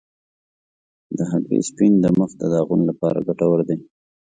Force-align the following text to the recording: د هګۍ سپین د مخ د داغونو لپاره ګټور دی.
د 1.17 1.19
هګۍ 1.31 1.61
سپین 1.69 1.93
د 1.99 2.05
مخ 2.19 2.31
د 2.37 2.43
داغونو 2.53 2.85
لپاره 2.91 3.25
ګټور 3.27 3.59
دی. 3.69 3.77